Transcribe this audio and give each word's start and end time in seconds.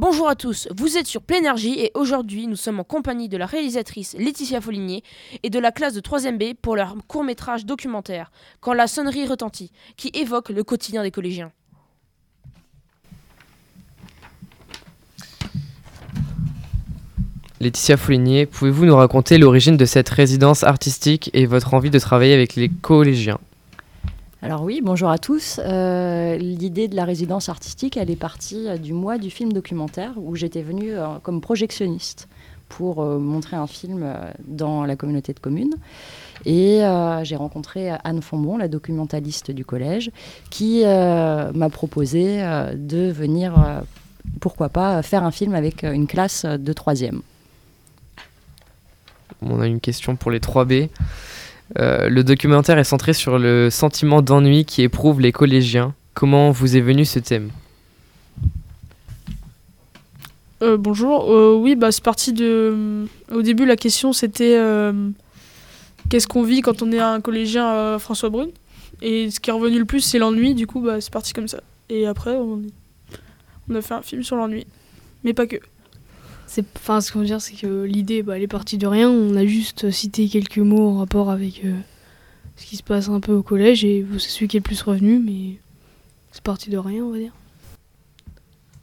Bonjour 0.00 0.30
à 0.30 0.34
tous, 0.34 0.66
vous 0.74 0.96
êtes 0.96 1.06
sur 1.06 1.20
Plénergie 1.20 1.78
et 1.78 1.90
aujourd'hui 1.92 2.46
nous 2.46 2.56
sommes 2.56 2.80
en 2.80 2.84
compagnie 2.84 3.28
de 3.28 3.36
la 3.36 3.44
réalisatrice 3.44 4.16
Laetitia 4.18 4.58
Foligné 4.62 5.04
et 5.42 5.50
de 5.50 5.58
la 5.58 5.72
classe 5.72 5.92
de 5.92 6.00
3ème 6.00 6.38
B 6.38 6.56
pour 6.56 6.74
leur 6.74 6.96
court-métrage 7.06 7.66
documentaire 7.66 8.32
Quand 8.60 8.72
la 8.72 8.86
sonnerie 8.86 9.26
retentit, 9.26 9.70
qui 9.98 10.10
évoque 10.14 10.48
le 10.48 10.64
quotidien 10.64 11.02
des 11.02 11.10
collégiens. 11.10 11.52
Laetitia 17.60 17.98
Foligné, 17.98 18.46
pouvez-vous 18.46 18.86
nous 18.86 18.96
raconter 18.96 19.36
l'origine 19.36 19.76
de 19.76 19.84
cette 19.84 20.08
résidence 20.08 20.64
artistique 20.64 21.28
et 21.34 21.44
votre 21.44 21.74
envie 21.74 21.90
de 21.90 21.98
travailler 21.98 22.32
avec 22.32 22.56
les 22.56 22.70
collégiens? 22.70 23.38
Alors 24.42 24.62
oui, 24.62 24.80
bonjour 24.82 25.10
à 25.10 25.18
tous. 25.18 25.60
Euh, 25.62 26.36
l'idée 26.38 26.88
de 26.88 26.96
la 26.96 27.04
résidence 27.04 27.50
artistique, 27.50 27.98
elle 27.98 28.10
est 28.10 28.16
partie 28.16 28.68
euh, 28.68 28.78
du 28.78 28.94
mois 28.94 29.18
du 29.18 29.28
film 29.28 29.52
documentaire 29.52 30.14
où 30.16 30.34
j'étais 30.34 30.62
venue 30.62 30.92
euh, 30.92 31.18
comme 31.22 31.42
projectionniste 31.42 32.26
pour 32.70 33.04
montrer 33.04 33.56
un 33.56 33.66
film 33.66 34.06
dans 34.46 34.84
la 34.84 34.94
communauté 34.94 35.32
de 35.32 35.40
communes. 35.40 35.74
Et 36.46 36.82
j'ai 37.24 37.34
rencontré 37.34 37.90
Anne 38.04 38.22
Fombon, 38.22 38.58
la 38.58 38.68
documentaliste 38.68 39.50
du 39.50 39.64
collège, 39.64 40.12
qui 40.50 40.84
m'a 40.84 41.68
proposé 41.68 42.38
de 42.76 43.10
venir, 43.10 43.82
pourquoi 44.38 44.68
pas, 44.68 45.02
faire 45.02 45.24
un 45.24 45.32
film 45.32 45.56
avec 45.56 45.82
une 45.82 46.06
classe 46.06 46.44
de 46.44 46.72
troisième. 46.72 47.22
On 49.42 49.60
a 49.60 49.66
une 49.66 49.80
question 49.80 50.14
pour 50.14 50.30
les 50.30 50.38
3B. 50.38 50.90
Euh, 51.78 52.08
le 52.08 52.24
documentaire 52.24 52.78
est 52.78 52.84
centré 52.84 53.12
sur 53.12 53.38
le 53.38 53.70
sentiment 53.70 54.22
d'ennui 54.22 54.64
qui 54.64 54.82
éprouvent 54.82 55.20
les 55.20 55.32
collégiens. 55.32 55.94
Comment 56.14 56.50
vous 56.50 56.76
est 56.76 56.80
venu 56.80 57.04
ce 57.04 57.18
thème 57.18 57.50
euh, 60.62 60.76
bonjour. 60.76 61.32
Euh, 61.32 61.54
oui, 61.54 61.74
bah, 61.74 61.90
c'est 61.90 62.04
parti 62.04 62.34
de. 62.34 63.06
Au 63.32 63.40
début, 63.40 63.64
la 63.64 63.76
question 63.76 64.12
c'était 64.12 64.60
qu'est-ce 66.10 66.26
qu'on 66.26 66.42
vit 66.42 66.60
quand 66.60 66.82
on 66.82 66.92
est 66.92 66.98
un 66.98 67.22
collégien 67.22 67.98
François 67.98 68.28
Brune? 68.28 68.50
Et 69.00 69.30
ce 69.30 69.40
qui 69.40 69.48
est 69.48 69.54
revenu 69.54 69.78
le 69.78 69.86
plus, 69.86 70.00
c'est 70.00 70.18
l'ennui. 70.18 70.54
Du 70.54 70.66
coup, 70.66 70.82
bah, 70.82 71.00
c'est 71.00 71.10
parti 71.10 71.32
comme 71.32 71.48
ça. 71.48 71.62
Et 71.88 72.06
après, 72.06 72.36
on 72.36 73.74
a 73.74 73.80
fait 73.80 73.94
un 73.94 74.02
film 74.02 74.22
sur 74.22 74.36
l'ennui. 74.36 74.66
Mais 75.24 75.32
pas 75.32 75.46
que. 75.46 75.56
Enfin, 76.76 77.00
ce 77.00 77.12
qu'on 77.12 77.20
veut 77.20 77.26
dire, 77.26 77.40
c'est 77.40 77.54
que 77.54 77.84
l'idée, 77.84 78.22
bah, 78.22 78.36
elle 78.36 78.42
est 78.42 78.48
partie 78.48 78.78
de 78.78 78.86
rien. 78.86 79.08
On 79.08 79.36
a 79.36 79.46
juste 79.46 79.90
cité 79.90 80.28
quelques 80.28 80.58
mots 80.58 80.88
en 80.88 80.98
rapport 80.98 81.30
avec 81.30 81.64
euh, 81.64 81.74
ce 82.56 82.66
qui 82.66 82.76
se 82.76 82.82
passe 82.82 83.08
un 83.08 83.20
peu 83.20 83.32
au 83.32 83.42
collège 83.42 83.84
et 83.84 84.04
c'est 84.18 84.30
celui 84.30 84.48
qui 84.48 84.56
est 84.56 84.60
le 84.60 84.64
plus 84.64 84.82
revenu, 84.82 85.20
mais 85.20 85.58
c'est 86.32 86.42
parti 86.42 86.70
de 86.70 86.78
rien, 86.78 87.04
on 87.04 87.10
va 87.12 87.18
dire. 87.18 87.32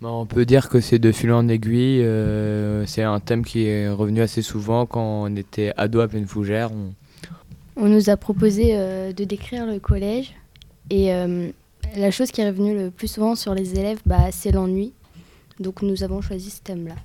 Bah, 0.02 0.10
on 0.12 0.26
peut 0.26 0.46
dire 0.46 0.70
que 0.70 0.80
c'est 0.80 1.00
de 1.00 1.12
fil 1.12 1.32
en 1.32 1.48
aiguille. 1.50 2.04
Euh, 2.04 2.86
c'est 2.86 3.04
un 3.04 3.20
thème 3.20 3.44
qui 3.44 3.66
est 3.66 3.90
revenu 3.90 4.22
assez 4.22 4.42
souvent 4.42 4.86
quand 4.86 5.24
on 5.24 5.36
était 5.36 5.74
ado 5.76 6.00
à 6.00 6.08
pleine 6.08 6.28
fougère. 6.28 6.72
On... 7.76 7.88
nous 7.88 8.10
a 8.10 8.16
proposé 8.16 8.72
euh, 8.78 9.12
de 9.12 9.24
décrire 9.26 9.66
le 9.66 9.80
collège 9.80 10.34
et 10.90 11.12
la 11.98 12.12
chose 12.12 12.32
qui 12.32 12.40
est 12.40 12.48
revenue 12.48 12.78
le 12.78 12.92
plus 12.92 13.10
souvent 13.10 13.36
sur 13.36 13.54
les 13.54 13.78
élèves, 13.78 14.00
bah, 14.06 14.32
c'est 14.32 14.52
l'ennui. 14.52 14.94
Donc 15.60 15.82
nous 15.82 16.04
avons 16.04 16.22
choisi 16.22 16.50
ce 16.50 16.62
thème-là. 16.62 16.96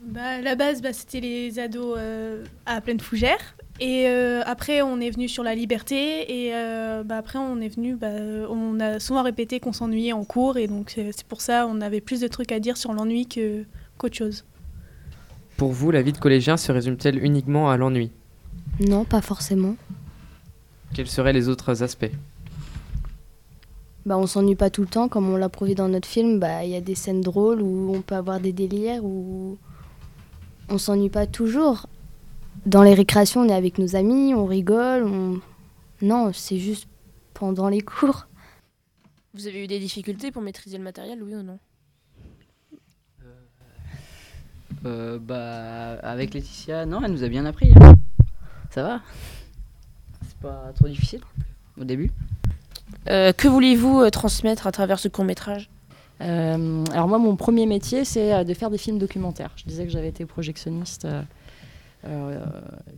Bah, 0.00 0.40
la 0.40 0.54
base, 0.54 0.80
bah, 0.80 0.92
c'était 0.92 1.20
les 1.20 1.58
ados 1.58 1.96
euh, 1.98 2.44
à 2.64 2.80
pleine 2.80 3.00
fougère. 3.00 3.38
Et 3.80 4.08
euh, 4.08 4.42
après, 4.46 4.82
on 4.82 4.98
est 5.00 5.10
venu 5.10 5.28
sur 5.28 5.42
la 5.42 5.54
liberté. 5.54 6.46
Et 6.46 6.54
euh, 6.54 7.02
bah, 7.04 7.18
après, 7.18 7.38
on 7.38 7.60
est 7.60 7.68
venu. 7.68 7.96
Bah, 7.96 8.08
on 8.48 8.80
a 8.80 8.98
souvent 8.98 9.22
répété 9.22 9.60
qu'on 9.60 9.72
s'ennuyait 9.72 10.12
en 10.12 10.24
cours. 10.24 10.56
Et 10.56 10.66
donc, 10.66 10.92
c'est 10.96 11.24
pour 11.24 11.42
ça 11.42 11.66
on 11.68 11.80
avait 11.80 12.00
plus 12.00 12.20
de 12.20 12.28
trucs 12.28 12.52
à 12.52 12.60
dire 12.60 12.76
sur 12.76 12.92
l'ennui 12.92 13.28
qu'autre 13.28 14.16
chose. 14.16 14.44
Pour 15.56 15.72
vous, 15.72 15.90
la 15.90 16.00
vie 16.00 16.12
de 16.12 16.18
collégien 16.18 16.56
se 16.56 16.72
résume-t-elle 16.72 17.22
uniquement 17.22 17.70
à 17.70 17.76
l'ennui? 17.76 18.10
Non, 18.80 19.04
pas 19.04 19.20
forcément. 19.20 19.76
Quels 20.94 21.08
seraient 21.08 21.34
les 21.34 21.48
autres 21.48 21.82
aspects? 21.82 22.10
Bah, 24.06 24.16
on 24.16 24.26
s'ennuie 24.26 24.54
pas 24.54 24.70
tout 24.70 24.80
le 24.80 24.88
temps, 24.88 25.08
comme 25.08 25.28
on 25.28 25.36
l'a 25.36 25.50
prouvé 25.50 25.74
dans 25.74 25.88
notre 25.88 26.08
film. 26.08 26.40
Bah, 26.40 26.64
il 26.64 26.70
y 26.70 26.76
a 26.76 26.80
des 26.80 26.94
scènes 26.94 27.20
drôles 27.20 27.60
où 27.60 27.92
on 27.94 28.00
peut 28.00 28.14
avoir 28.14 28.40
des 28.40 28.52
délires, 28.52 29.04
où 29.04 29.58
on 30.70 30.78
s'ennuie 30.78 31.10
pas 31.10 31.26
toujours. 31.26 31.86
Dans 32.66 32.82
les 32.82 32.94
récréations, 32.94 33.42
on 33.42 33.48
est 33.48 33.54
avec 33.54 33.78
nos 33.78 33.96
amis, 33.96 34.34
on 34.34 34.46
rigole. 34.46 35.40
Non, 36.02 36.32
c'est 36.32 36.58
juste 36.58 36.88
pendant 37.34 37.68
les 37.68 37.80
cours. 37.80 38.26
Vous 39.34 39.46
avez 39.46 39.64
eu 39.64 39.66
des 39.66 39.78
difficultés 39.78 40.30
pour 40.30 40.42
maîtriser 40.42 40.78
le 40.78 40.84
matériel, 40.84 41.22
oui 41.22 41.34
ou 41.34 41.42
non? 41.42 41.58
Euh, 43.24 43.34
euh, 44.86 45.18
Bah, 45.18 45.98
avec 46.02 46.34
Laetitia, 46.34 46.86
non, 46.86 47.00
elle 47.04 47.12
nous 47.12 47.24
a 47.24 47.28
bien 47.28 47.46
appris. 47.46 47.72
Hein. 47.80 47.94
Ça 48.70 48.82
va? 48.82 49.00
C'est 50.26 50.38
pas 50.38 50.72
trop 50.74 50.88
difficile 50.88 51.20
au 51.78 51.84
début. 51.84 52.10
Euh, 53.08 53.32
que 53.32 53.48
voulez-vous 53.48 54.08
transmettre 54.10 54.66
à 54.66 54.72
travers 54.72 54.98
ce 54.98 55.08
court 55.08 55.24
métrage? 55.24 55.70
Euh, 56.20 56.84
alors 56.92 57.08
moi, 57.08 57.18
mon 57.18 57.36
premier 57.36 57.66
métier, 57.66 58.04
c'est 58.04 58.32
euh, 58.32 58.44
de 58.44 58.54
faire 58.54 58.70
des 58.70 58.78
films 58.78 58.98
documentaires. 58.98 59.52
Je 59.56 59.64
disais 59.64 59.84
que 59.84 59.90
j'avais 59.90 60.08
été 60.08 60.26
projectionniste 60.26 61.06
euh, 62.04 62.38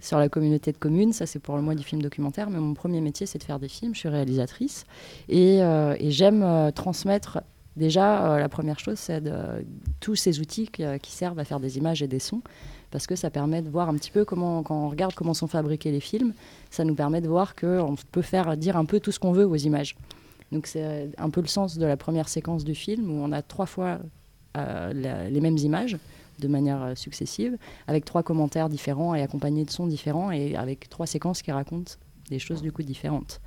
sur 0.00 0.18
la 0.18 0.28
communauté 0.28 0.72
de 0.72 0.78
communes. 0.78 1.12
Ça, 1.12 1.26
c'est 1.26 1.38
pour 1.38 1.56
le 1.56 1.62
mois 1.62 1.74
du 1.74 1.84
film 1.84 2.02
documentaire. 2.02 2.50
Mais 2.50 2.58
mon 2.58 2.74
premier 2.74 3.00
métier, 3.00 3.26
c'est 3.26 3.38
de 3.38 3.44
faire 3.44 3.58
des 3.58 3.68
films. 3.68 3.94
Je 3.94 4.00
suis 4.00 4.08
réalisatrice. 4.08 4.86
Et, 5.28 5.60
j'aime 6.10 6.72
transmettre 6.74 7.40
Déjà, 7.74 8.38
la 8.38 8.50
première 8.50 8.78
chose, 8.78 8.98
c'est 8.98 9.22
tous 9.98 10.14
ces 10.14 10.40
outils 10.40 10.68
qui, 10.68 11.10
servent 11.10 11.38
à 11.38 11.44
faire 11.44 11.58
des 11.58 11.78
images 11.78 12.02
et 12.02 12.06
des 12.06 12.18
sons, 12.18 12.42
parce 12.90 13.06
que 13.06 13.16
ça 13.16 13.30
permet 13.30 13.62
de 13.62 13.70
voir 13.70 13.88
un 13.88 13.94
petit 13.94 14.10
peu 14.10 14.26
comment, 14.26 14.62
quand 14.62 14.76
on 14.76 14.90
regarde 14.90 15.14
comment 15.14 15.32
sont 15.32 15.46
fabriqués 15.46 15.90
les 15.90 16.00
films, 16.00 16.34
ça 16.68 16.84
nous 16.84 16.94
permet 16.94 17.22
de 17.22 17.28
voir 17.28 17.56
qu'on 17.56 17.94
peut 18.10 18.20
faire 18.20 18.58
dire 18.58 18.76
un 18.76 18.84
peu 18.84 19.00
tout 19.00 19.10
ce 19.10 19.18
qu'on 19.18 19.32
veut 19.32 19.46
aux 19.46 19.56
images. 19.56 19.96
Donc 20.52 20.66
c'est 20.66 21.10
un 21.16 21.30
peu 21.30 21.40
le 21.40 21.48
sens 21.48 21.78
de 21.78 21.86
la 21.86 21.96
première 21.96 22.28
séquence 22.28 22.62
du 22.62 22.74
film 22.74 23.10
où 23.10 23.24
on 23.24 23.32
a 23.32 23.40
trois 23.40 23.66
fois 23.66 23.98
euh, 24.56 25.28
les 25.30 25.40
mêmes 25.40 25.56
images 25.56 25.96
de 26.38 26.48
manière 26.48 26.82
euh, 26.82 26.94
successive, 26.94 27.56
avec 27.86 28.04
trois 28.04 28.22
commentaires 28.22 28.68
différents 28.68 29.14
et 29.14 29.22
accompagnés 29.22 29.64
de 29.64 29.70
sons 29.70 29.86
différents 29.86 30.30
et 30.30 30.54
avec 30.56 30.90
trois 30.90 31.06
séquences 31.06 31.40
qui 31.40 31.52
racontent 31.52 31.92
des 32.28 32.38
choses 32.38 32.60
du 32.60 32.70
coup 32.70 32.82
différentes. 32.82 33.40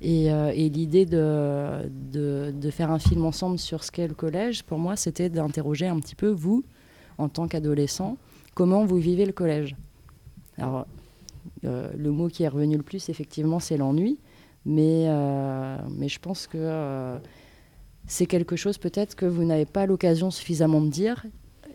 Et, 0.00 0.32
euh, 0.32 0.50
l'idée 0.50 1.06
de, 1.06 1.88
de, 2.10 2.70
faire 2.70 2.90
un 2.90 2.98
film 2.98 3.24
ensemble 3.24 3.56
sur 3.56 3.84
ce 3.84 3.92
qu'est 3.92 4.08
le 4.08 4.14
collège, 4.14 4.64
pour 4.64 4.78
moi, 4.78 4.96
c'était 4.96 5.28
d'interroger 5.28 5.86
un 5.86 6.00
petit 6.00 6.16
peu, 6.16 6.30
vous, 6.30 6.64
en 7.18 7.28
tant 7.28 7.46
qu'adolescent, 7.46 8.16
comment 8.54 8.84
vous 8.84 8.98
vivez 8.98 9.26
le 9.26 9.32
collège? 9.32 9.76
Alors, 10.58 10.86
le 11.62 12.10
mot 12.10 12.28
qui 12.28 12.42
est 12.42 12.48
revenu 12.48 12.76
le 12.76 12.82
plus, 12.82 13.08
effectivement, 13.10 13.60
c'est 13.60 13.76
l'ennui. 13.76 14.18
Mais, 14.64 15.06
euh, 15.08 15.76
mais 15.90 16.08
je 16.08 16.18
pense 16.20 16.46
que 16.46 16.58
euh, 16.58 17.18
c'est 18.06 18.26
quelque 18.26 18.56
chose 18.56 18.78
peut-être 18.78 19.16
que 19.16 19.26
vous 19.26 19.44
n'avez 19.44 19.66
pas 19.66 19.86
l'occasion 19.86 20.30
suffisamment 20.30 20.80
de 20.80 20.88
dire 20.88 21.26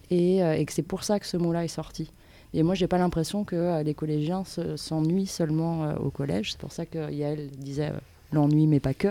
et, 0.09 0.43
euh, 0.43 0.53
et 0.53 0.65
que 0.65 0.71
c'est 0.71 0.83
pour 0.83 1.03
ça 1.03 1.19
que 1.19 1.25
ce 1.25 1.37
mot-là 1.37 1.65
est 1.65 1.69
sorti. 1.69 2.11
Et 2.53 2.63
moi, 2.63 2.75
j'ai 2.75 2.87
pas 2.87 2.97
l'impression 2.97 3.43
que 3.43 3.83
les 3.83 3.93
collégiens 3.93 4.43
s'ennuient 4.77 5.27
seulement 5.27 5.93
au 5.95 6.09
collège. 6.09 6.53
C'est 6.53 6.59
pour 6.59 6.71
ça 6.71 6.85
que 6.85 7.11
Yael 7.11 7.49
disait 7.51 7.91
l'ennui, 8.31 8.67
mais 8.67 8.79
pas 8.79 8.93
que. 8.93 9.09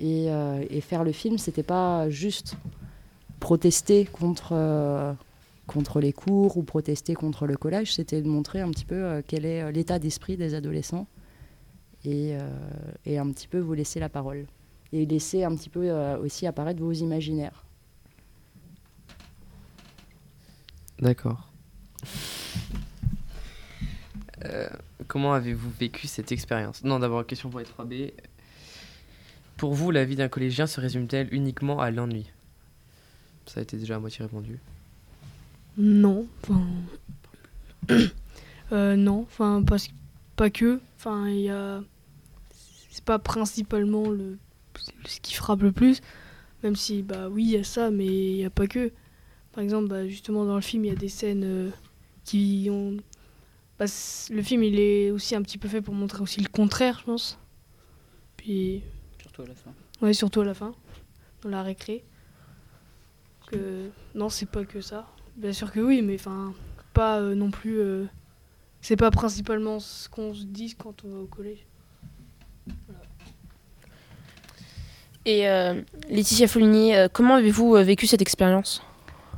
Et, 0.00 0.28
et, 0.70 0.80
faire 0.80 1.04
le 1.04 1.12
film, 1.12 1.36
c'était 1.36 1.62
pas 1.62 2.08
juste 2.08 2.56
protester 3.38 4.06
contre, 4.06 5.14
contre 5.66 6.00
les 6.00 6.14
cours 6.14 6.56
ou 6.56 6.62
protester 6.62 7.12
contre 7.12 7.46
le 7.46 7.56
collège, 7.58 7.94
c'était 7.94 8.22
de 8.22 8.28
montrer 8.28 8.62
un 8.62 8.70
petit 8.70 8.86
peu 8.86 9.22
quel 9.28 9.44
est 9.44 9.70
l'état 9.70 9.98
d'esprit 9.98 10.38
des 10.38 10.54
adolescents 10.54 11.06
et, 12.04 12.36
euh, 12.36 12.48
et, 13.06 13.18
un 13.18 13.30
petit 13.30 13.48
peu 13.48 13.58
vous 13.58 13.74
laisser 13.74 14.00
la 14.00 14.08
parole. 14.08 14.46
Et 14.92 15.06
laisser 15.06 15.44
un 15.44 15.54
petit 15.56 15.70
peu 15.70 15.90
euh, 15.90 16.18
aussi 16.18 16.46
apparaître 16.46 16.80
vos 16.80 16.92
imaginaires. 16.92 17.64
D'accord. 21.00 21.50
Euh, 24.44 24.68
comment 25.08 25.32
avez-vous 25.32 25.70
vécu 25.70 26.06
cette 26.06 26.30
expérience? 26.30 26.84
Non, 26.84 26.98
d'abord, 26.98 27.26
question 27.26 27.50
pour 27.50 27.60
les 27.60 27.66
3B. 27.66 28.12
Pour 29.56 29.74
vous, 29.74 29.90
la 29.90 30.04
vie 30.04 30.16
d'un 30.16 30.28
collégien 30.28 30.66
se 30.66 30.80
résume-t-elle 30.80 31.32
uniquement 31.32 31.80
à 31.80 31.90
l'ennui? 31.90 32.30
Ça 33.46 33.60
a 33.60 33.62
été 33.62 33.76
déjà 33.76 33.96
à 33.96 33.98
moitié 33.98 34.24
répondu. 34.24 34.58
Non, 35.76 36.26
enfin. 36.42 36.66
non, 38.96 39.22
enfin, 39.22 39.62
pas, 39.62 39.76
pas 40.36 40.50
que. 40.50 40.80
Enfin, 40.98 41.28
il 41.28 41.40
y 41.40 41.50
a 41.50 41.82
c'est 42.94 43.02
pas 43.02 43.18
principalement 43.18 44.08
le, 44.08 44.38
ce 45.04 45.18
qui 45.18 45.34
frappe 45.34 45.62
le 45.62 45.72
plus, 45.72 46.00
même 46.62 46.76
si, 46.76 47.02
bah 47.02 47.28
oui, 47.28 47.42
il 47.42 47.50
y 47.50 47.56
a 47.56 47.64
ça, 47.64 47.90
mais 47.90 48.06
il 48.06 48.36
n'y 48.36 48.44
a 48.44 48.50
pas 48.50 48.68
que. 48.68 48.92
Par 49.50 49.64
exemple, 49.64 49.88
bah, 49.88 50.06
justement, 50.06 50.44
dans 50.44 50.54
le 50.54 50.60
film, 50.60 50.84
il 50.84 50.88
y 50.88 50.92
a 50.92 50.96
des 50.96 51.08
scènes 51.08 51.42
euh, 51.42 51.70
qui 52.24 52.68
ont. 52.70 52.96
Bah, 53.80 53.86
le 54.30 54.42
film, 54.42 54.62
il 54.62 54.78
est 54.78 55.10
aussi 55.10 55.34
un 55.34 55.42
petit 55.42 55.58
peu 55.58 55.66
fait 55.66 55.82
pour 55.82 55.92
montrer 55.92 56.22
aussi 56.22 56.40
le 56.40 56.48
contraire, 56.48 57.00
je 57.00 57.04
pense. 57.04 57.38
Puis. 58.36 58.80
Surtout 59.20 59.42
à 59.42 59.46
la 59.46 59.54
fin. 59.56 59.74
Ouais, 60.00 60.14
surtout 60.14 60.42
à 60.42 60.44
la 60.44 60.54
fin, 60.54 60.72
dans 61.42 61.48
la 61.48 61.64
récré. 61.64 62.04
que 63.48 63.90
non, 64.14 64.28
c'est 64.28 64.48
pas 64.48 64.64
que 64.64 64.80
ça. 64.80 65.08
Bien 65.34 65.52
sûr 65.52 65.72
que 65.72 65.80
oui, 65.80 66.00
mais 66.00 66.14
enfin, 66.14 66.54
pas 66.92 67.18
euh, 67.18 67.34
non 67.34 67.50
plus. 67.50 67.80
euh, 67.80 68.06
c'est 68.80 68.96
pas 68.96 69.10
principalement 69.10 69.80
ce 69.80 70.08
qu'on 70.08 70.32
se 70.32 70.44
dit 70.44 70.76
quand 70.78 71.04
on 71.04 71.08
va 71.08 71.18
au 71.18 71.26
collège. 71.26 71.66
Et 75.26 75.48
euh, 75.48 75.80
Laetitia 76.10 76.46
Foligny, 76.46 76.94
euh, 76.94 77.08
comment 77.10 77.36
avez-vous 77.36 77.76
euh, 77.76 77.82
vécu 77.82 78.06
cette 78.06 78.20
expérience? 78.20 78.82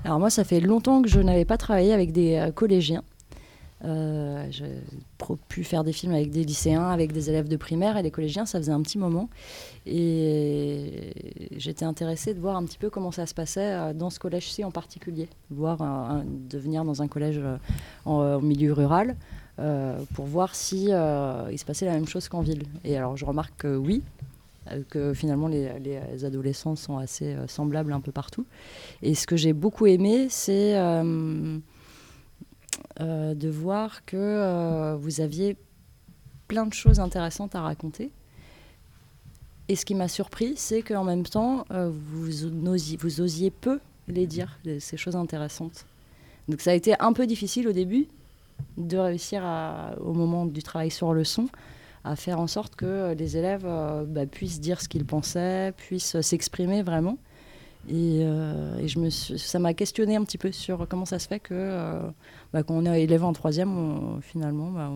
Alors 0.05 0.19
moi, 0.19 0.31
ça 0.31 0.43
fait 0.43 0.61
longtemps 0.61 1.01
que 1.01 1.09
je 1.09 1.21
n'avais 1.21 1.45
pas 1.45 1.57
travaillé 1.57 1.93
avec 1.93 2.13
des 2.13 2.51
collégiens. 2.55 3.03
J'ai 3.83 4.83
pu 5.49 5.65
faire 5.65 5.85
des 5.85 5.93
films 5.93 6.13
avec 6.13 6.31
des 6.31 6.45
lycéens, 6.45 6.91
avec 6.91 7.13
des 7.13 7.29
élèves 7.29 7.49
de 7.49 7.57
primaire 7.57 7.97
et 7.97 8.03
les 8.03 8.11
collégiens, 8.11 8.47
ça 8.47 8.59
faisait 8.59 8.73
un 8.73 8.83
petit 8.83 8.99
moment. 8.99 9.29
Et 9.85 11.13
j'étais 11.57 11.85
intéressée 11.85 12.35
de 12.35 12.41
voir 12.41 12.57
un 12.57 12.65
petit 12.65 12.79
peu 12.79 12.89
comment 12.89 13.11
ça 13.11 13.27
se 13.27 13.35
passait 13.35 13.95
dans 13.95 14.11
ce 14.11 14.21
collège-ci 14.21 14.65
en 14.65 14.71
particulier. 14.71 15.29
Voir 15.51 15.79
de 16.25 16.59
venir 16.59 16.85
dans 16.85 17.03
un 17.03 17.09
collège 17.09 17.41
en, 18.05 18.41
milieu 18.41 18.73
rural 18.73 19.17
pour 20.15 20.27
voir 20.27 20.55
si 20.55 20.85
il 20.87 21.59
se 21.59 21.65
passait 21.65 21.87
la 21.87 21.95
même 21.95 22.09
chose 22.09 22.29
qu'en 22.29 22.43
ville. 22.43 22.63
Et 22.85 22.97
alors 22.97 23.17
je 23.17 23.25
remarque 23.25 23.55
que 23.59 23.77
oui, 23.77 24.03
que 24.89 25.15
finalement 25.15 25.49
les, 25.49 25.79
les 25.79 26.25
adolescents 26.25 26.77
sont 26.77 26.99
assez 26.99 27.35
euh, 27.35 27.47
semblables 27.47 27.93
un 27.93 28.01
peu 28.01 28.13
partout. 28.13 28.47
Et 29.03 29.15
ce 29.15 29.27
que 29.27 29.37
j'ai 29.37 29.53
beaucoup 29.53 29.87
aimé, 29.87 30.29
c'est 30.31 30.77
euh, 30.77 31.59
euh, 33.01 33.35
de 33.35 33.51
voir 33.51 34.07
que 34.07 34.17
euh, 34.17 34.97
vous 34.97 35.21
aviez 35.21 35.57
plein 36.49 36.65
de 36.65 36.73
choses 36.73 36.99
intéressantes 36.99 37.55
à 37.55 37.61
raconter. 37.61 38.11
Et 39.69 39.77
ce 39.77 39.85
qui 39.85 39.95
m'a 39.95 40.09
surpris, 40.09 40.55
c'est 40.57 40.81
qu'en 40.81 41.05
même 41.05 41.25
temps, 41.25 41.67
euh, 41.73 41.91
vous, 41.93 43.21
osiez 43.21 43.51
peu 43.51 43.81
les 44.09 44.27
dire, 44.27 44.59
ces 44.79 44.97
choses 44.97 45.17
intéressantes. 45.17 45.85
Donc 46.49 46.63
ça 46.63 46.71
a 46.71 46.75
été 46.75 46.95
un 47.01 47.13
peu 47.13 47.27
difficile 47.27 47.69
au 47.69 47.73
début 47.73 48.07
de 48.79 48.97
réussir 48.97 49.43
au 50.01 50.15
moment 50.15 50.47
du 50.47 50.63
travail 50.63 50.91
sur 50.91 51.13
le 51.13 51.25
son 51.25 51.49
à 52.07 52.17
faire 52.17 52.41
en 52.41 52.47
sorte 52.47 52.77
que 52.77 53.15
les 53.15 53.37
élèves 53.37 53.65
euh, 53.65 54.05
bah, 54.07 54.27
puissent 54.27 54.61
dire 54.61 54.81
ce 54.81 54.89
qu'ils 54.89 55.05
pensaient, 55.05 55.73
puissent 55.77 56.21
s'exprimer 56.21 56.83
vraiment. 56.83 57.19
Et, 57.89 58.25
euh, 58.25 58.87
je 58.87 58.99
me 58.99 59.11
ça 59.11 59.59
m'a 59.59 59.73
questionné 59.75 60.17
un 60.17 60.25
petit 60.25 60.39
peu 60.39 60.51
sur 60.51 60.89
comment 60.89 61.05
ça 61.05 61.19
se 61.19 61.29
fait 61.29 61.39
que 61.39 61.55
euh, 61.55 62.01
bah, 62.53 62.63
quand 62.63 62.75
on 62.75 62.85
est 62.85 63.03
élève 63.03 63.25
en 63.25 63.33
troisième, 63.33 64.21
finalement, 64.23 64.71
bah, 64.71 64.91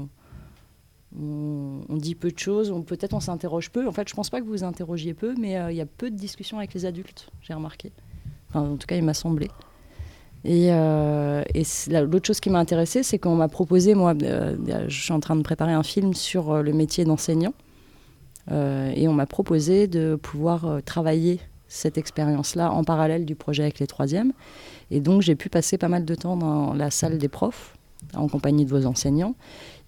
on, 1.19 1.97
dit 1.97 2.15
peu 2.15 2.31
de 2.31 2.39
choses, 2.39 2.73
peut-être 2.87 3.15
on 3.15 3.21
s'interroge 3.21 3.71
peu. 3.71 3.87
En 3.87 3.93
fait, 3.93 4.09
je 4.09 4.15
pense 4.15 4.31
pas 4.31 4.41
que 4.41 4.45
vous 4.45 4.53
vous 4.53 4.65
interrogiez 4.65 5.15
peu, 5.15 5.35
mais 5.39 5.59
euh, 5.59 5.71
il 5.71 5.77
y 5.77 5.81
a 5.81 5.87
peu 5.87 6.11
de 6.11 6.17
discussions 6.17 6.59
avec 6.59 6.75
les 6.75 6.85
adultes, 6.85 7.31
j'ai 7.43 7.55
remarqué. 7.55 7.93
En 8.55 8.77
tout 8.77 8.87
cas, 8.87 8.97
il 8.97 9.05
m'a 9.05 9.15
semblé. 9.15 9.49
Et, 10.45 10.69
euh, 10.71 11.43
l'autre 11.89 12.27
chose 12.27 12.41
qui 12.41 12.51
m'a 12.51 12.59
intéressée, 12.59 13.03
c'est 13.03 13.19
qu'on 13.19 13.37
m'a 13.37 13.49
proposé, 13.49 13.95
moi, 13.95 14.15
euh, 14.23 14.57
je 14.89 15.03
suis 15.03 15.13
en 15.13 15.21
train 15.21 15.37
de 15.37 15.43
préparer 15.43 15.73
un 15.73 15.83
film 15.83 16.15
sur 16.15 16.51
euh, 16.53 16.63
le 16.63 16.73
métier 16.73 17.05
d'enseignant, 17.05 17.55
et 18.51 19.07
on 19.07 19.13
m'a 19.13 19.27
proposé 19.27 19.87
de 19.87 20.17
pouvoir 20.21 20.81
travailler 20.85 21.39
cette 21.69 21.99
expérience-là 21.99 22.73
en 22.73 22.83
parallèle 22.83 23.25
du 23.25 23.37
projet 23.37 23.63
avec 23.63 23.79
les 23.79 23.87
troisièmes. 23.87 24.33
Et 24.91 24.99
donc 24.99 25.23
j'ai 25.23 25.37
pu 25.37 25.49
passer 25.49 25.79
pas 25.79 25.87
mal 25.87 26.05
de 26.05 26.15
temps 26.17 26.37
dans 26.37 26.75
la 26.75 26.91
salle 26.91 27.19
des 27.19 27.29
profs, 27.29 27.77
en 28.13 28.27
compagnie 28.27 28.65
de 28.65 28.71
vos 28.71 28.87
enseignants. 28.87 29.37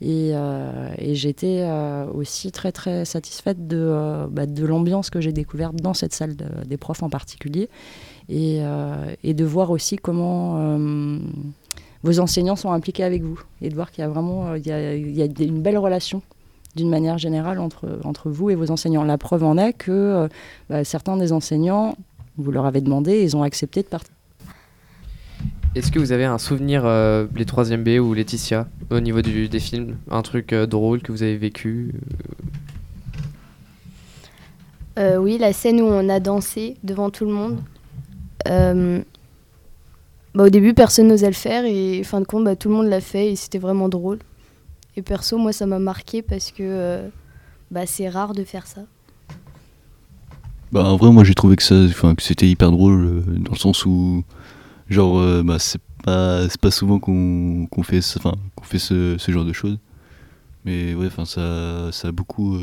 Et, 0.01 0.33
j'étais 1.01 1.69
aussi 2.15 2.53
très 2.53 2.71
très 2.71 3.05
satisfaite 3.05 3.67
de, 3.67 4.29
bah, 4.31 4.47
de 4.47 4.65
l'ambiance 4.65 5.11
que 5.11 5.21
j'ai 5.21 5.33
découverte 5.33 5.75
dans 5.75 5.95
cette 5.95 6.15
salle 6.15 6.37
de- 6.37 6.65
des 6.65 6.77
profs 6.77 7.03
en 7.03 7.11
particulier. 7.11 7.69
Et, 8.29 8.59
euh, 8.61 9.15
et 9.25 9.35
de 9.35 9.45
voir 9.45 9.71
aussi 9.71 9.97
comment 9.97 10.57
euh, 10.59 11.19
vos 12.03 12.21
enseignants 12.21 12.57
sont 12.57 12.71
impliqués 12.73 13.05
avec 13.05 13.23
vous. 13.23 13.41
Et 13.61 13.69
de 13.69 13.75
voir 13.75 13.91
qu'il 13.91 14.03
y 14.03 14.05
a 14.05 14.09
vraiment 14.09 14.49
euh, 14.49 14.59
il 14.59 14.67
y 14.67 14.73
a, 14.73 14.95
il 14.95 15.11
y 15.15 15.23
a 15.23 15.29
des- 15.29 15.47
une 15.47 15.61
belle 15.63 15.79
relation 15.79 16.23
d'une 16.77 16.89
manière 16.89 17.19
générale 17.19 17.59
entre, 17.59 17.99
entre 18.05 18.31
vous 18.31 18.49
et 18.51 18.55
vos 18.55 18.71
enseignants. 18.71 19.05
La 19.05 19.19
preuve 19.19 19.45
en 19.45 19.59
est 19.59 19.73
que 19.75 19.91
euh, 19.91 20.29
bah, 20.71 20.85
certains 20.85 21.17
des 21.19 21.33
enseignants, 21.33 21.97
vous 22.39 22.51
leur 22.51 22.65
avez 22.65 22.81
demandé, 22.81 23.23
ils 23.23 23.37
ont 23.37 23.43
accepté 23.43 23.83
de 23.83 23.89
partir. 23.89 24.15
Est-ce 25.75 25.91
que 25.91 25.99
vous 25.99 26.13
avez 26.13 26.25
un 26.25 26.39
souvenir, 26.39 26.83
euh, 26.85 27.27
les 27.35 27.45
3ème 27.47 27.83
B 27.83 27.99
ou 28.03 28.13
Laetitia, 28.15 28.69
au 28.91 29.01
niveau 29.01 29.21
du- 29.23 29.49
des 29.49 29.61
films? 29.61 29.97
Un 30.11 30.23
truc 30.23 30.53
euh, 30.53 30.67
drôle 30.67 31.01
que 31.03 31.13
vous 31.13 31.23
avez 31.23 31.37
vécu 31.37 31.93
Euh, 34.99 35.17
oui, 35.17 35.39
la 35.39 35.53
scène 35.55 35.81
où 35.81 35.85
on 35.87 36.09
a 36.11 36.21
dansé 36.21 36.77
devant 36.85 37.09
tout 37.11 37.25
le 37.25 37.33
monde. 37.33 37.59
Euh, 38.49 39.03
bah, 40.35 40.45
au 40.45 40.49
début, 40.49 40.75
personne 40.75 41.09
n'osait 41.09 41.27
le 41.27 41.33
faire 41.35 41.65
et 41.65 42.03
fin 42.05 42.21
de 42.21 42.27
compte, 42.27 42.45
bah, 42.45 42.57
tout 42.57 42.69
le 42.69 42.75
monde 42.75 42.87
l'a 42.87 43.01
fait 43.01 43.33
et 43.33 43.37
c'était 43.37 43.59
vraiment 43.59 43.89
drôle. 43.89 44.19
Et 44.97 45.03
perso, 45.03 45.39
moi, 45.39 45.53
ça 45.53 45.67
m'a 45.67 45.79
marqué 45.79 46.23
parce 46.23 46.51
que 46.51 46.63
euh, 46.63 47.09
bah, 47.71 47.87
c'est 47.87 48.09
rare 48.09 48.33
de 48.33 48.45
faire 48.45 48.67
ça. 48.67 48.83
Bah 50.73 50.85
en 50.85 50.97
vrai 50.97 51.13
moi 51.13 51.23
j'ai 51.23 51.35
trouvé 51.35 51.55
que 51.57 51.63
c'était 51.63 52.49
hyper 52.49 52.71
drôle 52.71 53.05
euh, 53.05 53.21
dans 53.27 53.53
le 53.53 53.59
sens 53.59 53.85
où 53.85 54.25
genre 54.89 55.19
euh, 55.19 55.43
bah 55.43 55.59
c'est 55.59 55.79
pas 56.07 56.71
souvent 56.71 56.99
qu'on 56.99 57.67
qu'on 57.71 57.83
fait 57.83 58.01
qu'on 58.57 58.65
fait 58.65 58.79
ce, 58.79 59.19
genre 59.29 59.45
de 59.45 59.53
choses. 59.53 59.79
Mais 60.65 60.95
ouais 60.95 61.09
enfin 61.09 61.27
ça 61.27 62.09
a 62.09 62.13
beaucoup 62.13 62.59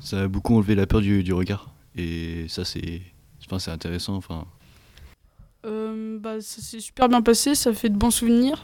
ça 0.00 0.22
a 0.22 0.28
beaucoup 0.28 0.56
enlevé 0.56 0.74
la 0.74 0.88
peur 0.88 1.00
du, 1.00 1.32
regard 1.32 1.72
et 1.96 2.46
ça 2.48 2.64
c'est 2.64 3.02
intéressant 3.68 4.20
bah, 5.64 6.40
ça 6.40 6.60
s'est 6.60 6.80
super 6.80 7.08
bien 7.08 7.22
passé, 7.22 7.54
ça 7.54 7.72
fait 7.72 7.88
de 7.88 7.96
bons 7.96 8.10
souvenirs, 8.10 8.62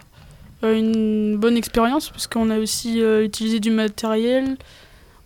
euh, 0.64 0.76
une 0.76 1.36
bonne 1.36 1.56
expérience 1.56 2.10
parce 2.10 2.26
qu'on 2.26 2.50
a 2.50 2.58
aussi 2.58 3.02
euh, 3.02 3.24
utilisé 3.24 3.60
du 3.60 3.70
matériel, 3.70 4.56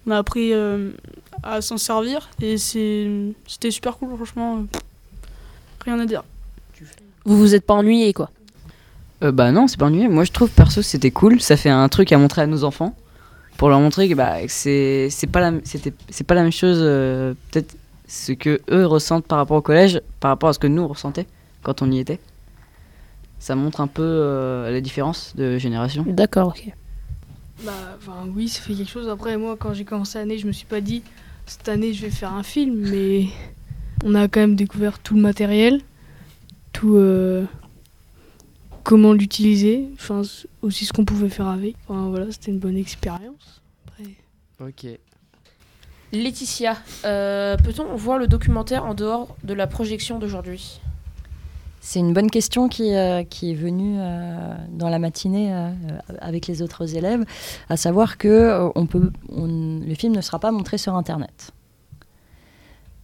on 0.07 0.11
a 0.11 0.19
appris 0.19 0.53
euh, 0.53 0.91
à 1.43 1.61
s'en 1.61 1.77
servir 1.77 2.31
et 2.41 2.59
c'est 2.59 3.09
c'était 3.47 3.71
super 3.71 3.97
cool 3.97 4.15
franchement, 4.17 4.59
euh, 4.59 4.79
rien 5.85 5.99
à 5.99 6.07
dire. 6.07 6.23
Vous 7.25 7.39
vous 7.39 7.55
êtes 7.55 7.65
pas 7.65 7.75
ennuyé, 7.75 8.13
quoi? 8.13 8.31
Euh, 9.23 9.33
bah 9.33 9.51
non, 9.51 9.67
c'est 9.67 9.79
pas 9.79 9.87
ennuyeux. 9.87 10.11
Moi, 10.11 10.25
je 10.25 10.33
trouve 10.33 10.51
perso 10.51 10.83
c'était 10.83 11.11
cool. 11.11 11.41
Ça 11.41 11.57
fait 11.57 11.71
un 11.71 11.89
truc 11.89 12.13
à 12.13 12.19
montrer 12.19 12.43
à 12.43 12.47
nos 12.47 12.65
enfants 12.65 12.95
pour 13.57 13.69
leur 13.69 13.81
montrer 13.81 14.09
que 14.09 14.15
bah, 14.15 14.37
c'est 14.49 15.09
c'est 15.11 15.27
pas 15.27 15.41
la 15.41 15.59
c'était 15.65 15.93
c'est 16.11 16.25
pas 16.25 16.35
la 16.35 16.43
même 16.43 16.53
chose 16.53 16.79
euh, 16.81 17.35
peut-être 17.51 17.77
ce 18.09 18.33
que 18.33 18.61
eux 18.71 18.85
ressentent 18.85 19.27
par 19.27 19.39
rapport 19.39 19.57
au 19.57 19.63
collège 19.63 20.01
par 20.21 20.31
rapport 20.31 20.49
à 20.49 20.53
ce 20.53 20.59
que 20.59 20.67
nous 20.67 20.83
on 20.83 20.89
ressentait 20.89 21.27
quand 21.65 21.83
on 21.83 21.91
y 21.91 21.99
était. 21.99 22.21
Ça 23.41 23.57
montre 23.57 23.81
un 23.81 23.89
peu 23.89 24.03
euh, 24.03 24.71
la 24.71 24.81
différence 24.81 25.35
de 25.37 25.59
génération. 25.59 26.05
D'accord, 26.07 26.49
ok. 26.49 26.73
Bah, 27.65 27.73
enfin, 27.99 28.27
oui, 28.35 28.49
ça 28.49 28.61
fait 28.63 28.75
quelque 28.75 28.91
chose. 28.91 29.09
Après, 29.09 29.37
moi, 29.37 29.57
quand 29.59 29.75
j'ai 29.75 29.85
commencé 29.85 30.19
l'année, 30.19 30.39
je 30.39 30.47
me 30.47 30.53
suis 30.53 30.67
pas 30.67 30.81
dit 30.81 31.03
cette 31.47 31.69
année 31.69 31.93
je 31.93 32.03
vais 32.03 32.11
faire 32.11 32.33
un 32.33 32.43
film, 32.43 32.75
mais 32.91 33.27
on 34.05 34.15
a 34.15 34.29
quand 34.29 34.41
même 34.41 34.57
découvert 34.57 34.99
tout 34.99 35.15
le 35.15 35.21
matériel, 35.21 35.81
tout 36.73 36.97
euh, 36.97 37.45
comment 38.83 39.13
l'utiliser, 39.13 39.89
enfin 39.95 40.23
aussi 40.63 40.85
ce 40.85 40.93
qu'on 40.93 41.05
pouvait 41.05 41.29
faire 41.29 41.49
avec. 41.49 41.77
Enfin 41.87 42.09
voilà, 42.09 42.31
c'était 42.31 42.51
une 42.51 42.59
bonne 42.59 42.77
expérience. 42.77 43.63
Après, 43.87 44.11
Ok. 44.61 44.87
Laetitia, 46.13 46.77
euh, 47.05 47.57
peut-on 47.57 47.95
voir 47.97 48.19
le 48.19 48.29
documentaire 48.29 48.85
en 48.85 48.95
dehors 48.95 49.37
de 49.43 49.53
la 49.53 49.67
projection 49.67 50.19
d'aujourd'hui? 50.19 50.81
C'est 51.87 51.99
une 51.99 52.15
bonne 52.15 52.31
question 52.31 52.71
qui, 52.71 52.95
euh, 52.95 53.21
est 53.21 53.55
venue 53.55 53.97
euh, 53.99 54.55
dans 54.71 54.89
la 54.89 54.99
matinée 54.99 55.53
euh, 55.53 55.69
avec 56.19 56.47
les 56.47 56.63
autres 56.63 56.97
élèves, 56.97 57.27
à 57.69 57.77
savoir 57.77 58.17
que 58.17 58.73
le 58.75 59.95
film 59.95 60.15
ne 60.15 60.23
sera 60.23 60.39
pas 60.39 60.51
montré 60.51 60.79
sur 60.79 60.95
Internet. 60.95 61.51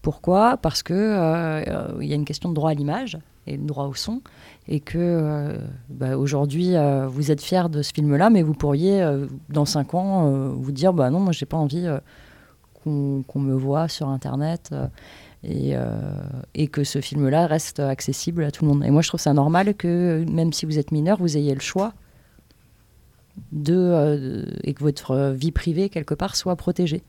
Pourquoi? 0.00 0.56
Parce 0.56 0.82
que 0.82 1.62
il 2.00 2.08
y 2.08 2.12
a 2.12 2.16
une 2.16 2.24
question 2.24 2.48
de 2.48 2.54
droit 2.54 2.70
à 2.70 2.74
l'image 2.74 3.18
et 3.46 3.58
le 3.58 3.64
droit 3.64 3.84
au 3.84 3.92
son, 3.92 4.22
et 4.66 4.80
que 4.80 5.58
bah, 5.90 6.16
aujourd'hui 6.16 6.72
vous 7.06 7.30
êtes 7.30 7.42
fier 7.42 7.68
de 7.68 7.82
ce 7.82 7.92
film-là, 7.92 8.30
mais 8.30 8.40
vous 8.40 8.54
pourriez 8.54 9.06
dans 9.50 9.66
cinq 9.66 9.92
ans 9.92 10.26
vous 10.56 10.72
dire 10.72 10.94
bah 10.94 11.10
non, 11.10 11.20
moi 11.20 11.32
j'ai 11.32 11.44
pas 11.44 11.58
envie 11.58 11.86
qu'on 12.84 13.40
me 13.40 13.54
voit 13.54 13.88
sur 13.88 14.08
Internet. 14.08 14.70
euh, 14.72 14.86
et, 15.42 15.74
euh, 15.74 15.82
et 16.54 16.68
que 16.68 16.84
ce 16.84 17.00
film-là 17.00 17.46
reste 17.46 17.80
accessible 17.80 18.44
à 18.44 18.50
tout 18.50 18.64
le 18.64 18.72
monde. 18.72 18.84
Et 18.84 18.90
moi, 18.90 19.02
je 19.02 19.08
trouve 19.08 19.20
ça 19.20 19.32
normal 19.32 19.74
que, 19.74 20.24
même 20.30 20.52
si 20.52 20.66
vous 20.66 20.78
êtes 20.78 20.92
mineur, 20.92 21.18
vous 21.18 21.36
ayez 21.36 21.54
le 21.54 21.60
choix 21.60 21.94
de, 23.52 23.74
euh, 23.74 24.44
et 24.64 24.74
que 24.74 24.82
votre 24.82 25.30
vie 25.30 25.52
privée, 25.52 25.88
quelque 25.88 26.14
part, 26.14 26.36
soit 26.36 26.56
protégée. 26.56 27.02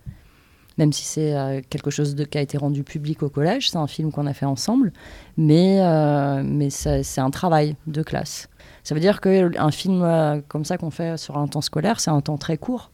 Même 0.78 0.94
si 0.94 1.04
c'est 1.04 1.66
quelque 1.70 1.92
chose 1.92 2.16
qui 2.32 2.38
a 2.38 2.42
été 2.42 2.58
rendu 2.58 2.86
public 2.86 3.22
au 3.22 3.30
collège, 3.30 3.70
c'est 3.70 3.78
un 3.78 3.88
film 3.88 4.10
qu'on 4.14 4.26
a 4.26 4.34
fait 4.34 4.46
ensemble, 4.46 4.94
mais, 5.36 5.82
mais 6.44 6.70
c'est 6.70 7.20
un 7.20 7.30
travail 7.30 7.76
de 7.88 8.02
classe. 8.02 8.48
Ça 8.84 8.96
veut 8.96 9.02
dire 9.02 9.20
qu'un 9.20 9.72
film 9.72 10.42
comme 10.48 10.64
ça 10.64 10.78
qu'on 10.78 10.90
fait 10.90 11.18
sur 11.18 11.38
un 11.38 11.48
temps 11.48 11.60
scolaire, 11.60 12.00
c'est 12.00 12.10
un 12.10 12.22
temps 12.22 12.38
très 12.38 12.58
court. 12.58 12.92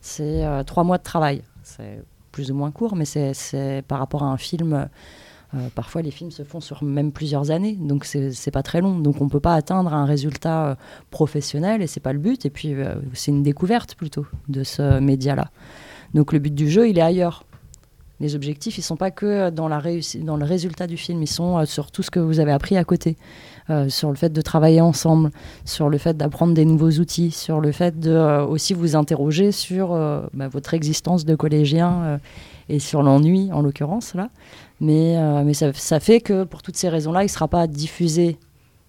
C'est 0.00 0.42
trois 0.64 0.84
mois 0.84 0.96
de 0.96 1.02
travail. 1.02 1.42
C'est 1.62 2.02
plus 2.32 2.50
ou 2.50 2.54
moins 2.54 2.70
court, 2.70 2.96
mais 2.96 3.04
c'est 3.04 3.82
par 3.88 3.98
rapport 3.98 4.22
à 4.22 4.26
un 4.26 4.38
film 4.38 4.88
Euh, 5.54 5.68
parfois, 5.74 6.02
les 6.02 6.10
films 6.10 6.30
se 6.30 6.42
font 6.42 6.60
sur 6.60 6.84
même 6.84 7.10
plusieurs 7.10 7.50
années, 7.50 7.74
donc 7.74 8.04
c'est 8.04 8.50
pas 8.50 8.62
très 8.62 8.80
long. 8.80 8.98
Donc 8.98 9.20
on 9.20 9.28
peut 9.28 9.40
pas 9.40 9.54
atteindre 9.54 9.94
un 9.94 10.04
résultat 10.04 10.66
euh, 10.66 10.74
professionnel 11.10 11.80
et 11.80 11.86
c'est 11.86 12.00
pas 12.00 12.12
le 12.12 12.18
but. 12.18 12.44
Et 12.44 12.50
puis 12.50 12.74
euh, 12.74 12.96
c'est 13.14 13.30
une 13.30 13.42
découverte 13.42 13.94
plutôt 13.94 14.26
de 14.48 14.62
ce 14.62 15.00
média-là. 15.00 15.50
Donc 16.14 16.32
le 16.32 16.38
but 16.38 16.54
du 16.54 16.68
jeu, 16.70 16.88
il 16.88 16.98
est 16.98 17.02
ailleurs. 17.02 17.44
Les 18.20 18.34
objectifs, 18.34 18.78
ils 18.78 18.82
sont 18.82 18.96
pas 18.96 19.10
que 19.10 19.50
dans, 19.50 19.68
la 19.68 19.80
dans 20.22 20.36
le 20.36 20.44
résultat 20.44 20.86
du 20.86 20.96
film, 20.96 21.22
ils 21.22 21.28
sont 21.28 21.58
euh, 21.58 21.64
sur 21.66 21.90
tout 21.90 22.02
ce 22.02 22.10
que 22.10 22.20
vous 22.20 22.40
avez 22.40 22.52
appris 22.52 22.76
à 22.76 22.84
côté, 22.84 23.16
Euh, 23.70 23.90
sur 23.90 24.08
le 24.08 24.16
fait 24.16 24.32
de 24.32 24.40
travailler 24.40 24.80
ensemble, 24.80 25.30
sur 25.66 25.90
le 25.90 25.98
fait 25.98 26.16
d'apprendre 26.16 26.54
des 26.54 26.64
nouveaux 26.64 27.00
outils, 27.00 27.30
sur 27.30 27.60
le 27.60 27.70
fait 27.70 28.00
de 28.00 28.10
euh, 28.10 28.46
aussi 28.46 28.72
vous 28.72 28.96
interroger 28.96 29.52
sur 29.52 29.92
euh, 29.92 30.22
bah, 30.32 30.48
votre 30.48 30.72
existence 30.72 31.26
de 31.26 31.36
collégien 31.36 31.90
euh, 32.02 32.18
et 32.70 32.78
sur 32.78 33.02
l'ennui 33.02 33.52
en 33.52 33.60
l'occurrence 33.60 34.14
là. 34.14 34.30
Mais, 34.80 35.18
euh, 35.18 35.44
mais 35.44 35.52
ça, 35.52 35.74
ça 35.74 36.00
fait 36.00 36.22
que 36.22 36.44
pour 36.44 36.62
toutes 36.62 36.78
ces 36.78 36.88
raisons-là, 36.88 37.20
il 37.24 37.26
ne 37.26 37.30
sera 37.30 37.46
pas 37.46 37.66
diffusé 37.66 38.38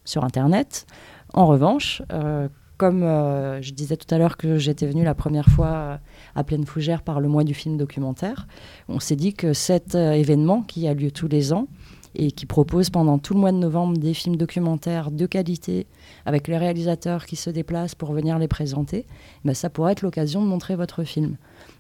sur 0.06 0.24
Internet. 0.24 0.86
En 1.34 1.46
revanche, 1.46 2.02
euh, 2.14 2.48
comme 2.80 3.04
euh, 3.04 3.62
je 3.62 3.74
disais 3.74 3.98
tout 3.98 4.12
à 4.16 4.18
l'heure 4.18 4.38
que 4.38 4.58
j'étais 4.58 4.88
venue 4.88 5.04
la 5.04 5.14
première 5.14 5.48
fois 5.50 5.68
euh, 5.68 5.98
à 6.34 6.44
Pleine 6.46 6.66
Fougère 6.66 7.04
par 7.04 7.20
le 7.20 7.28
mois 7.28 7.44
du 7.44 7.54
film 7.54 7.78
documentaire, 7.78 8.48
on 8.88 9.02
s'est 9.02 9.18
dit 9.18 9.34
que 9.34 9.52
cet 9.52 9.96
euh, 9.96 10.14
événement 10.14 10.62
qui 10.62 10.88
a 10.88 10.94
lieu 10.94 11.12
tous 11.12 11.28
les 11.28 11.52
ans 11.52 11.68
et 12.16 12.32
qui 12.32 12.46
propose 12.46 12.90
pendant 12.90 13.20
tout 13.20 13.34
le 13.34 13.42
mois 13.42 13.52
de 13.52 13.58
novembre 13.58 13.98
des 13.98 14.14
films 14.14 14.38
documentaires 14.38 15.12
de 15.12 15.26
qualité 15.26 15.88
avec 16.26 16.48
les 16.48 16.58
réalisateurs 16.58 17.26
qui 17.26 17.36
se 17.36 17.50
déplacent 17.50 17.96
pour 17.96 18.14
venir 18.14 18.40
les 18.40 18.48
présenter, 18.48 19.06
ben, 19.44 19.54
ça 19.54 19.70
pourrait 19.70 19.92
être 19.92 20.02
l'occasion 20.02 20.42
de 20.42 20.48
montrer 20.48 20.78
votre 20.78 21.04
film. 21.04 21.36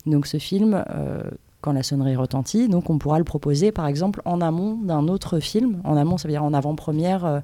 Donc 0.05 0.27
ce 0.27 0.37
film, 0.37 0.83
quand 1.61 1.71
la 1.71 1.81
sonnerie 1.81 2.15
retentit, 2.15 2.67
donc 2.67 2.89
on 2.89 2.99
pourra 2.99 3.17
le 3.17 3.23
proposer 3.23 3.71
par 3.71 3.87
exemple 3.87 4.21
en 4.25 4.39
amont 4.39 4.75
d'un 4.75 5.07
autre 5.07 5.39
film. 5.39 5.81
En 5.83 5.97
amont, 5.97 6.17
ça 6.17 6.27
veut 6.27 6.33
dire 6.33 6.43
en 6.43 6.53
avant-première, 6.53 7.41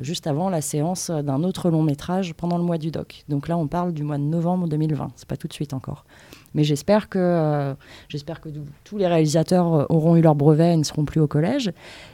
juste 0.00 0.26
avant 0.26 0.50
la 0.50 0.60
séance 0.60 1.10
d'un 1.10 1.42
autre 1.42 1.70
long 1.70 1.82
métrage 1.82 2.34
pendant 2.34 2.58
le 2.58 2.64
mois 2.64 2.78
du 2.78 2.90
doc. 2.90 3.24
Donc 3.28 3.48
là, 3.48 3.56
on 3.56 3.66
parle 3.66 3.92
du 3.92 4.02
mois 4.02 4.18
de 4.18 4.22
novembre 4.22 4.68
2020. 4.68 5.12
C'est 5.16 5.28
pas 5.28 5.36
tout 5.36 5.48
de 5.48 5.52
suite 5.52 5.72
encore. 5.72 6.04
Mais 6.54 6.62
j'espère 6.62 7.08
que, 7.08 7.18
euh, 7.18 7.74
tous 8.84 8.96
les 8.96 9.06
réalisateurs 9.06 9.74
euh, 9.74 9.86
auront 9.88 10.16
eu 10.16 10.22
leur 10.22 10.36
brevet 10.36 10.72
et 10.72 10.76
ne 10.76 10.84
seront 10.84 11.04
plus 11.04 11.20
au 11.20 11.26
collège, 11.26 11.72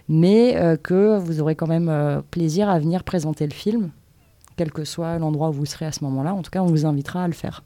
mais 0.08 0.56
euh, 0.56 0.76
que 0.76 1.18
vous 1.18 1.40
aurez 1.40 1.54
quand 1.54 1.66
même 1.66 1.90
euh, 1.90 2.22
plaisir 2.30 2.70
à 2.70 2.78
venir 2.78 3.04
présenter 3.04 3.46
le 3.46 3.52
film, 3.52 3.90
quel 4.56 4.72
que 4.72 4.84
soit 4.84 5.18
l'endroit 5.18 5.50
où 5.50 5.52
vous 5.52 5.66
serez 5.66 5.86
à 5.86 5.92
ce 5.92 6.02
moment-là. 6.04 6.34
En 6.34 6.42
tout 6.42 6.50
cas, 6.50 6.62
on 6.62 6.66
vous 6.66 6.86
invitera 6.86 7.24
à 7.24 7.26
le 7.28 7.34
faire. 7.34 7.62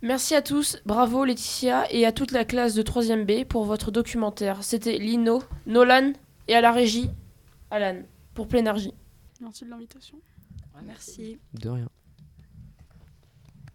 Merci 0.00 0.36
à 0.36 0.42
tous, 0.42 0.78
bravo 0.86 1.24
Laetitia 1.24 1.90
et 1.90 2.06
à 2.06 2.12
toute 2.12 2.30
la 2.30 2.44
classe 2.44 2.74
de 2.74 2.82
3ème 2.82 3.24
B 3.24 3.44
pour 3.44 3.64
votre 3.64 3.90
documentaire. 3.90 4.62
C'était 4.62 4.98
Lino, 4.98 5.42
Nolan 5.66 6.12
et 6.46 6.54
à 6.54 6.60
la 6.60 6.70
régie, 6.70 7.10
Alan, 7.70 8.02
pour 8.34 8.48
Plénargie. 8.48 8.94
Merci 9.40 9.64
de 9.64 9.70
l'invitation. 9.70 10.18
Merci. 10.84 11.38
De 11.54 11.68
rien. 11.68 11.88